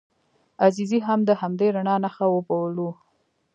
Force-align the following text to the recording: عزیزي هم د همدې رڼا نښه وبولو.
عزیزي 0.65 0.99
هم 1.07 1.19
د 1.25 1.31
همدې 1.41 1.67
رڼا 1.75 1.95
نښه 2.03 2.25
وبولو. 2.31 2.89